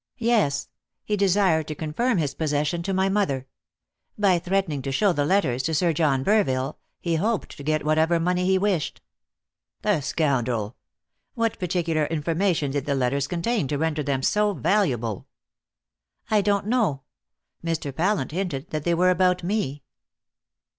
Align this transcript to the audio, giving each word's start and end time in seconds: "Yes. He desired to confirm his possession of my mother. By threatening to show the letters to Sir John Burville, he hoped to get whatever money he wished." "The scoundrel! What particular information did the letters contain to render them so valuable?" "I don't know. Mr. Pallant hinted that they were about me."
"Yes. 0.17 0.67
He 1.05 1.15
desired 1.15 1.67
to 1.67 1.75
confirm 1.75 2.17
his 2.17 2.33
possession 2.33 2.81
of 2.87 2.95
my 2.95 3.07
mother. 3.07 3.45
By 4.17 4.39
threatening 4.39 4.81
to 4.81 4.91
show 4.91 5.13
the 5.13 5.25
letters 5.25 5.61
to 5.61 5.75
Sir 5.75 5.93
John 5.93 6.23
Burville, 6.25 6.77
he 6.99 7.17
hoped 7.17 7.55
to 7.55 7.61
get 7.61 7.85
whatever 7.85 8.19
money 8.19 8.43
he 8.47 8.57
wished." 8.57 8.99
"The 9.83 10.01
scoundrel! 10.01 10.75
What 11.35 11.59
particular 11.59 12.05
information 12.05 12.71
did 12.71 12.87
the 12.87 12.95
letters 12.95 13.27
contain 13.27 13.67
to 13.67 13.77
render 13.77 14.01
them 14.01 14.23
so 14.23 14.53
valuable?" 14.55 15.27
"I 16.31 16.41
don't 16.41 16.65
know. 16.65 17.03
Mr. 17.63 17.95
Pallant 17.95 18.31
hinted 18.31 18.71
that 18.71 18.83
they 18.85 18.95
were 18.95 19.11
about 19.11 19.43
me." 19.43 19.83